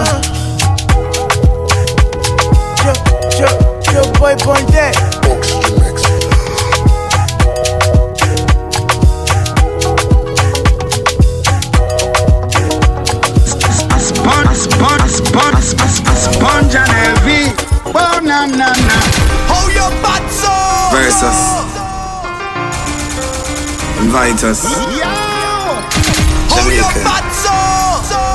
[2.86, 2.94] Yo,
[3.40, 3.50] yo,
[3.92, 4.94] yo, boy, boy, that.
[13.90, 17.42] A sponge, a sponge, a sponge, a sponge, a sponge and heavy.
[17.88, 18.98] Oh na na na.
[19.50, 20.54] How your bad so?
[20.94, 21.40] Versus.
[24.00, 25.37] Invite us.
[26.58, 27.06] Jamaica.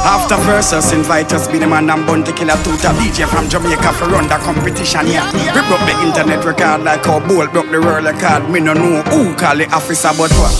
[0.05, 3.49] After versus, invite us, be the man and bun to kill a tuta DJ from
[3.49, 5.25] Jamaica for run the competition here.
[5.55, 8.51] We broke the internet record like how Bolt broke the world record.
[8.51, 10.55] Me no know who call the officer, but what?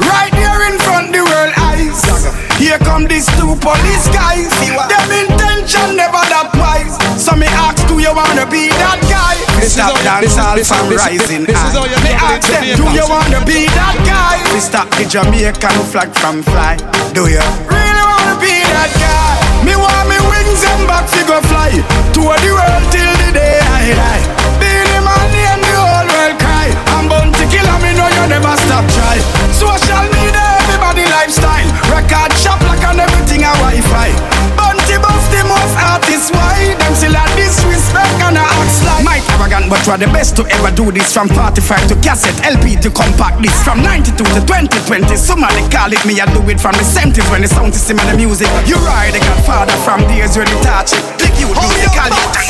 [0.00, 1.52] Right here in front the world
[1.90, 2.58] eyes.
[2.58, 4.50] Here come these two police guys.
[4.60, 6.94] Them intention never that wise.
[7.20, 9.36] So me ask, do you wanna be that guy?
[9.60, 11.58] This is Stop how you- this is- this from this rising this.
[12.04, 14.38] Me ask them, do you wanna be that guy?
[14.52, 16.76] We stop the Jamaican flag from fly.
[17.12, 19.36] Do you really wanna be that guy?
[19.64, 21.70] Me want me wings and back figure fly
[22.14, 24.22] to the world till the day I die.
[24.60, 26.68] Being man and the whole world cry.
[26.94, 29.16] I'm bound to kill 'em, me know you never stop try.
[29.52, 30.19] Social media.
[32.00, 34.08] Record shop like on everything a Wi-Fi.
[34.56, 39.04] Bunty bust the most artists why them still a disrespect and a act like?
[39.04, 41.12] Might arrogant but you are the best to ever do this.
[41.12, 46.00] From 45 to cassette, LP to compact disc From 92 to 2020 Somebody call it
[46.08, 48.48] me, I do it from the 70s When the sound and the music.
[48.64, 51.04] You are the godfather from days when you touch it.
[51.20, 52.49] Click you, do they call you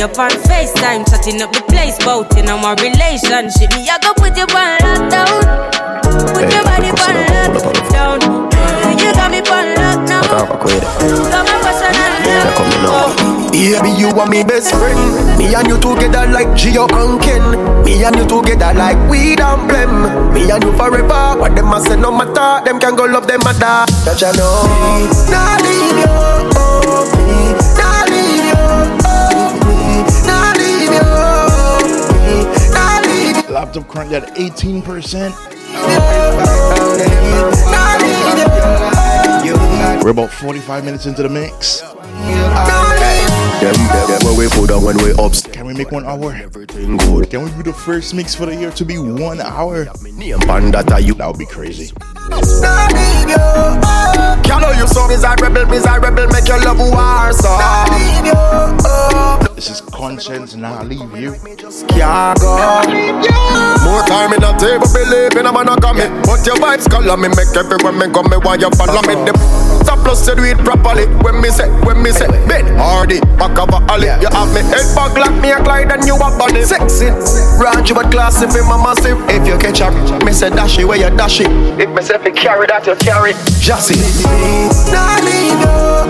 [0.00, 3.68] Last time see you on FaceTime, chatting up the place, bout in our relationship.
[3.76, 5.28] Me I go put you on lockdown,
[6.32, 8.18] put your body on lockdown.
[8.48, 10.24] Mm, you got me on lockdown.
[10.24, 13.52] Got my personal lockdown.
[13.52, 15.36] Baby, you are me best friend.
[15.36, 17.84] Me and you together like Gio and Ken.
[17.84, 20.32] Me and you together like weed and blem.
[20.32, 21.36] Me and you forever.
[21.38, 22.64] What them a say no matter.
[22.64, 23.84] Them can go love them matter.
[24.08, 24.64] That you know.
[25.28, 26.29] Nah leave you.
[33.60, 33.80] Leave you.
[33.82, 35.34] Laptop currently at 18%.
[40.02, 41.82] We're about 45 minutes into the mix.
[45.18, 45.32] Up.
[45.52, 46.32] Can we make one hour?
[46.48, 46.68] Good.
[47.30, 49.80] Can we do the first mix for the year to be one hour?
[49.80, 51.14] And that you.
[51.14, 51.92] That would be crazy.
[54.44, 57.50] Can know you so miserable, miserable, make your love war so.
[60.00, 61.32] This is conscience, now leave you.
[61.92, 62.56] Can't go.
[63.84, 67.16] More time in a table, believe in a man a come But your vibes color
[67.18, 69.12] me, make everywhere me go me while you follow me.
[69.12, 69.78] Uh-huh.
[69.78, 71.04] The top plus you do it properly.
[71.20, 74.08] When me say, when me say, bed hardy, back of a alley.
[74.24, 76.64] You have me head bag like me a glide and you a body.
[76.64, 77.12] Sexy,
[77.60, 79.20] ranch but classy, me my massive.
[79.28, 79.92] If you catch up,
[80.24, 81.50] me say dashy where you dash it.
[81.78, 83.32] If me say if you carry that, you carry.
[83.60, 84.00] Jassy.
[84.92, 86.09] Nah, leave you,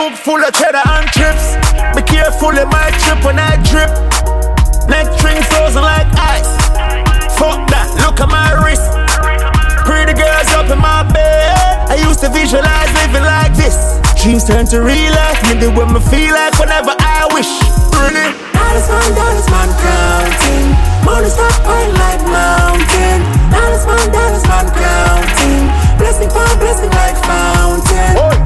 [0.00, 1.60] Bank full of cheddar and chips.
[1.92, 3.92] Be careful in my trip when I drip.
[4.88, 6.48] Neck string frozen like ice.
[7.36, 8.88] Fuck that, look at my wrist.
[9.84, 11.52] Pretty girls up in my bed.
[11.92, 14.00] I used to visualize living like this.
[14.16, 15.36] Dreams turn to real life.
[15.52, 17.52] Me do what me feel like whenever I wish.
[17.92, 18.32] Really?
[18.56, 20.66] Dollars man, dollars man counting.
[21.04, 23.20] Money stop pouring like mountain.
[23.52, 25.64] Dollars man, dollars man counting.
[26.00, 28.16] Blessing for blessing like fountain.
[28.16, 28.39] Dollars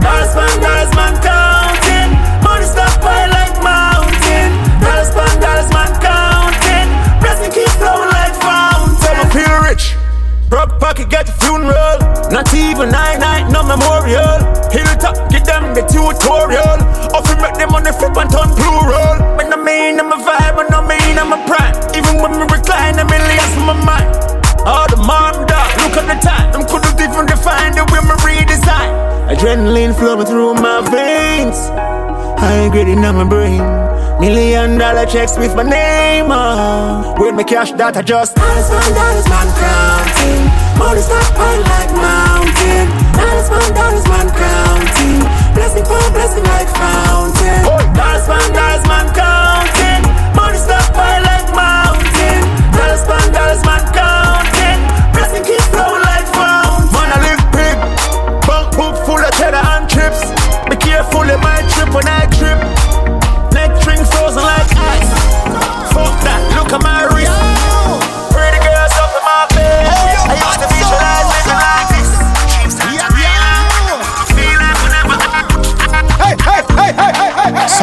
[10.78, 11.98] pocket get the funeral.
[12.30, 14.38] Not even nine night, no memorial.
[14.70, 16.78] Hilltop, give them the tutorial.
[17.14, 19.36] Off you make them on the flip and turn plural.
[19.36, 21.74] When I mean I'm a vibe, and I mean I'm a prime.
[21.94, 24.10] Even when me recline, I'm millions for my mind.
[24.66, 26.52] All the mom dog, look at the time.
[26.52, 28.90] Them couldn't even define the way me redesign.
[29.28, 31.68] Adrenaline flowing through my veins.
[32.40, 33.62] High grading on my brain.
[34.20, 37.20] Million dollar checks with my name on.
[37.20, 38.36] With my cash that I just.
[38.36, 40.53] Dollars man, dollars man counting.
[40.78, 42.86] Money stop pouring like mountain.
[43.14, 45.20] Dollars man, dollars man counting.
[45.54, 47.62] Blessing for blessing like fountain.
[47.94, 50.02] Dollars man, dollars man counting.
[50.36, 50.83] Money stop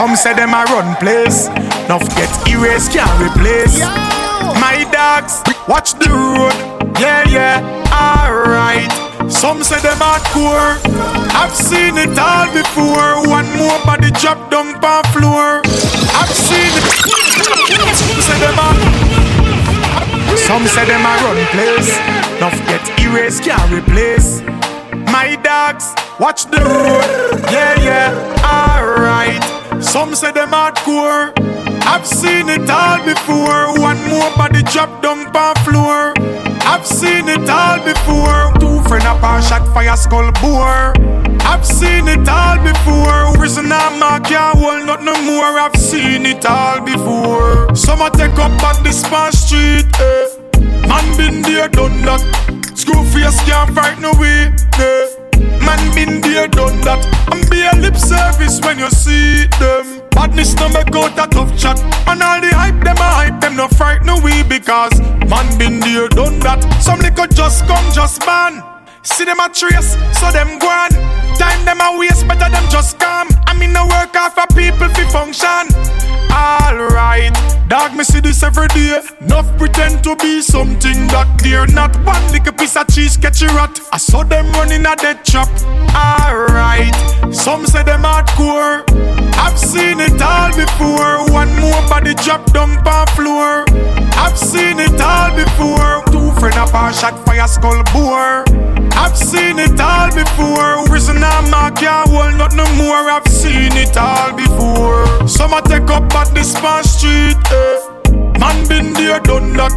[0.02, 1.48] Some say them a run place.
[1.88, 3.80] Nuff get erased, can't replace.
[4.58, 6.58] My dogs, watch the road.
[7.00, 7.62] Yeah, yeah,
[7.94, 8.90] alright.
[9.32, 10.82] Some say them hardcore.
[11.38, 13.30] I've seen it all before.
[13.30, 15.62] One more body drop down on floor.
[16.18, 16.88] I've seen it.
[17.94, 18.74] Some say them a,
[20.36, 21.94] some say them a run place.
[22.42, 24.42] Nuff get erased, can't replace.
[25.14, 27.40] My dogs, watch the road.
[27.54, 29.61] Yeah, yeah, alright.
[29.82, 31.34] Some say them hardcore.
[31.86, 33.80] I've seen it all before.
[33.80, 36.14] One more body drop down on floor.
[36.66, 38.54] I've seen it all before.
[38.60, 40.94] Two friend up a shot fire skull bore.
[41.42, 43.34] I've seen it all before.
[43.38, 45.60] Prison and mark can't hold not no more.
[45.60, 47.76] I've seen it all before.
[47.76, 49.88] Some a take up on the span street.
[50.00, 50.88] Eh.
[50.88, 52.22] Man been there, done that.
[52.76, 54.54] Screw face can't fight no way.
[54.80, 55.11] Eh.
[55.66, 57.02] Man been there, done that.
[57.32, 60.02] And be a lip service when you see them.
[60.12, 61.80] Badness no make out a tough chat.
[62.08, 65.80] And all the hype, them a hype, them no fright no we because man been
[65.80, 66.62] there, done that.
[66.82, 68.71] Some liquor just come, just ban.
[69.04, 70.92] See them a trace, so them go on.
[71.38, 73.28] Time them a waste, better them just come.
[73.48, 75.74] I mean no work off for people fi function.
[76.32, 77.34] Alright,
[77.68, 79.02] dog me see this every day.
[79.22, 81.96] Enough pretend to be something that they're not.
[82.06, 83.80] One little piece of cheese catch a rat.
[83.92, 85.50] I saw them running a dead trap.
[85.98, 86.94] Alright,
[87.34, 88.86] some say them hardcore.
[89.34, 91.26] I've seen it all before.
[91.34, 93.66] One more body drop down on floor.
[94.14, 96.04] I've seen it all before.
[96.14, 98.46] Two friend up a shot fire skull bore.
[98.94, 100.86] I've seen it all before.
[100.86, 103.10] Prison and mark can't hold not no more.
[103.10, 105.28] I've seen it all before.
[105.28, 107.38] Some a take up at the span street.
[107.52, 108.40] Eh.
[108.40, 109.74] Man been there, done that.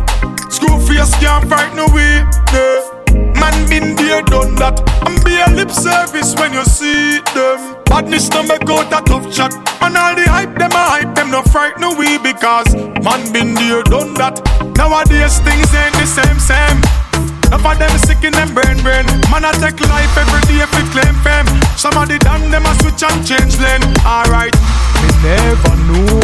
[0.50, 2.24] Screw face can't fight no way.
[2.52, 2.94] Eh.
[3.40, 4.80] Man been there, done that.
[5.06, 7.76] And be a lip service when you see them.
[7.86, 9.52] Badness no make out a tough chat.
[9.82, 13.54] And all the hype, them a hype, them no fright no we because man been
[13.54, 14.40] there, done that.
[14.76, 17.13] Nowadays things ain't the same, same.
[17.46, 19.06] Enough of them sick in them brain, brain.
[19.30, 21.48] Man, I take life every day if we claim fame.
[21.76, 23.84] Some of the damn them a switch and change lane.
[24.04, 24.54] Alright,
[25.02, 26.22] me never knew.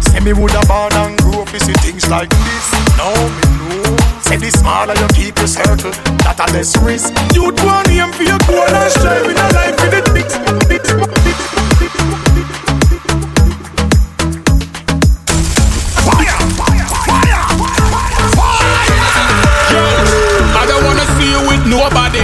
[0.00, 2.66] Say me woulda born and grew up, you see things like this.
[2.96, 3.96] No, me know.
[4.24, 5.92] Say the smaller you keep your circle,
[6.24, 7.12] that a less risk.
[7.34, 10.06] You'd want aim for your goal and strive in a life with it.
[10.14, 10.28] Big,
[21.72, 22.20] nobody.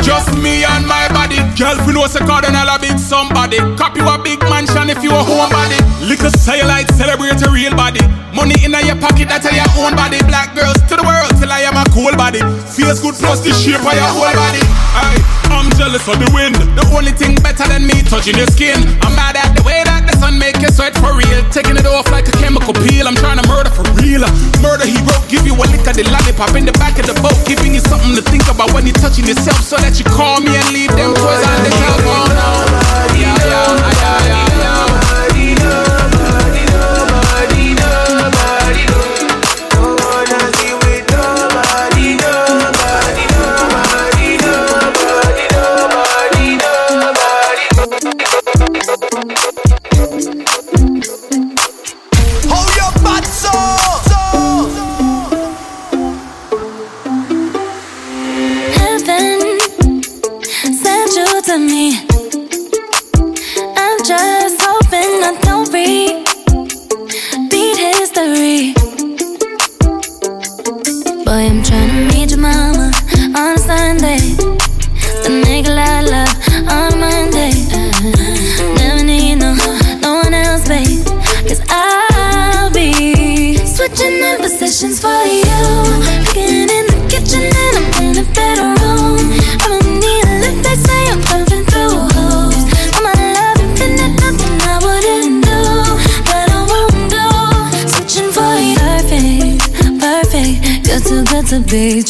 [0.00, 1.36] Just me and my body.
[1.58, 3.58] Girl, we know say Cardinal and I big somebody.
[3.76, 5.76] Copy a big mansion if you a homebody.
[6.00, 8.00] Little cellulite, celebrate a real body.
[8.32, 10.22] Money in your pocket, that's your own body.
[10.24, 12.40] Black girls to the world till I am a cool body.
[12.70, 14.62] Feels good plus the shape of your whole body.
[14.96, 16.56] Aye, I'm jealous of the wind.
[16.78, 18.80] The only thing better than me touching your skin.
[19.02, 21.40] I'm mad at the way that the sun make you sweat for real.
[21.50, 23.08] Taking it off like a chemical peel.
[23.08, 24.24] I'm trying to murder for real.
[24.24, 27.06] Uh, murder he wrote, give you a lick of the lollipop in the back of
[27.06, 30.04] the boat, giving you something to think about when you're touching yourself, so that you
[30.04, 31.70] call me and leave them toys on the.
[33.16, 34.49] Yeah, yeah, yeah, yeah, yeah.
[101.70, 102.09] Too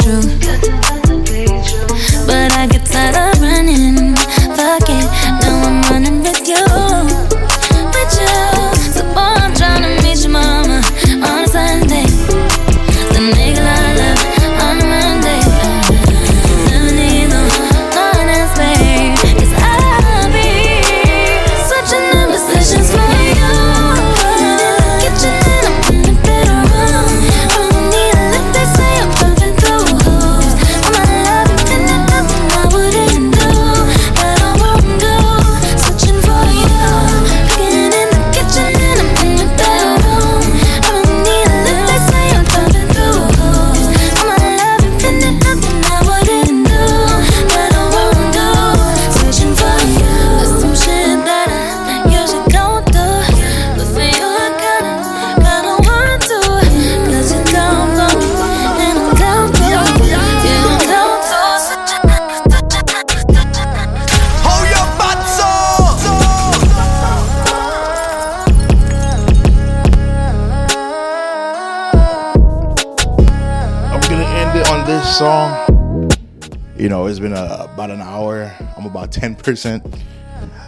[79.43, 79.84] percent.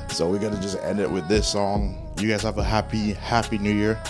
[0.09, 1.99] So we're going to just end it with this song.
[2.19, 4.01] You guys have a happy, happy new year.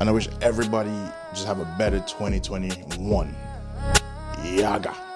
[0.00, 0.90] And I wish everybody
[1.32, 3.36] just have a better 2021.
[4.44, 5.09] Yaga.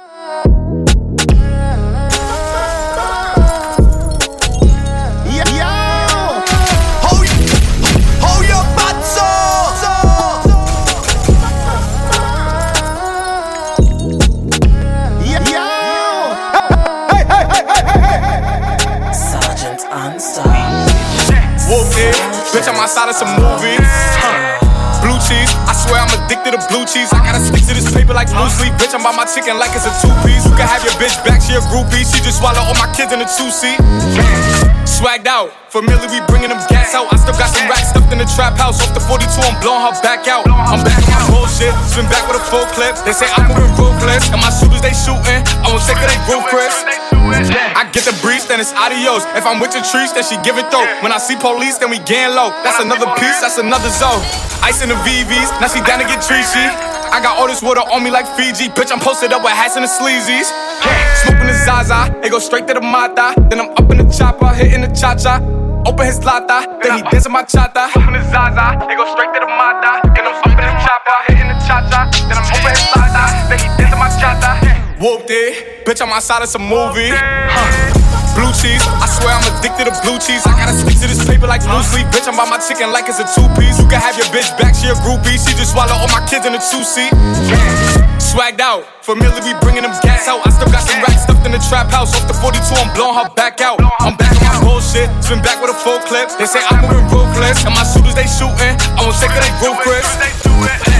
[26.15, 27.11] Addicted to blue cheese.
[27.13, 28.75] I gotta stick to this paper like blue sleep.
[28.79, 30.45] Bitch, I'm by my chicken like it's a two piece.
[30.47, 32.07] You can have your bitch back, she a groupie.
[32.07, 34.74] She just swallow all my kids in a two seat.
[35.05, 37.13] Swagged out, familiar, we bringing them gas out.
[37.13, 38.81] I still got some racks stuffed in the trap house.
[38.81, 40.49] Off the 42, I'm blowing her back out.
[40.49, 42.97] I'm back on my bullshit, spin back with a full clip.
[43.05, 45.45] They say I'm moving ruthless, and my shooters they shooting.
[45.61, 46.73] I won't take of they roof, Chris.
[47.21, 49.29] I get the breeze, then it's adios.
[49.37, 50.89] If I'm with your trees, then she give it though.
[51.05, 52.49] When I see police, then we gang low.
[52.65, 54.25] That's another piece, that's another zone.
[54.65, 56.65] Ice in the VVs, now she down to get treachy.
[57.13, 58.73] I got all this water on me like Fiji.
[58.73, 60.49] Bitch, I'm posted up with hats and the sleazies.
[61.25, 63.35] Smoking the Zaza, it go straight to the Mata.
[63.49, 65.41] Then I'm up in the chopper, hitting the cha cha.
[65.85, 67.93] Open his lata, then he dancing my chata.
[67.93, 70.01] Open the Zaza, it go straight to the Mata.
[70.17, 72.09] Then I'm up in the chopper, hitting the cha cha.
[72.25, 74.57] Then I'm open his lata, then he dancing my chata.
[74.97, 77.13] Whooped it, bitch, I'm outside of some movie.
[77.13, 78.01] Huh.
[78.35, 80.43] Blue cheese, I swear I'm addicted to blue cheese.
[80.43, 82.09] I gotta stick to this paper like blue sleep.
[82.11, 83.79] Bitch, I'm by my chicken like it's a two piece.
[83.79, 85.39] You can have your bitch back, she a groupie.
[85.39, 87.13] She just swallow all my kids in a two seat.
[88.35, 90.45] Swagged out, familiar, we bringing them gas out.
[90.45, 92.11] I still got some racks stuffed in the trap house.
[92.19, 93.79] Off the 42, I'm blowing her back out.
[94.03, 96.35] I'm back on my bullshit, spin back with a full clip.
[96.35, 98.75] They say I'm moving ruthless, and my shooters they shooting.
[98.99, 99.55] I won't take it, they
[99.87, 100.94] Chris.